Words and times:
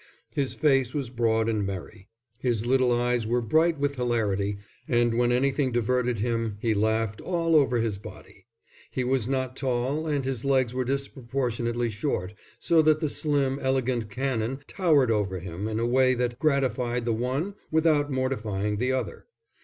His 0.33 0.55
face 0.55 0.95
was 0.95 1.11
broad 1.11 1.47
and 1.47 1.63
merry. 1.63 2.07
His 2.39 2.65
little 2.65 2.91
eyes 2.91 3.27
were 3.27 3.39
bright 3.39 3.77
with 3.77 3.97
hilarity, 3.97 4.57
and 4.87 5.13
when 5.13 5.31
anything 5.31 5.71
diverted 5.71 6.17
him, 6.17 6.57
he 6.59 6.73
laughed 6.73 7.21
all 7.21 7.55
over 7.55 7.77
his 7.77 7.99
body. 7.99 8.47
He 8.89 9.03
was 9.03 9.29
not 9.29 9.55
tall, 9.55 10.07
and 10.07 10.25
his 10.25 10.43
legs 10.43 10.73
were 10.73 10.85
disproportionately 10.85 11.91
short, 11.91 12.33
so 12.59 12.81
that 12.81 12.99
the 12.99 13.09
slim, 13.09 13.59
elegant 13.59 14.09
Canon 14.09 14.61
towered 14.67 15.11
over 15.11 15.37
him 15.37 15.67
in 15.67 15.79
a 15.79 15.85
way 15.85 16.15
that 16.15 16.39
gratified 16.39 17.05
the 17.05 17.13
one 17.13 17.53
without 17.69 18.11
mortifying 18.11 18.77
the 18.77 18.91
other. 18.91 19.27